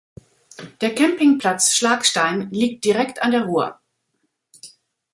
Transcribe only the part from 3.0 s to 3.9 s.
an der Rur.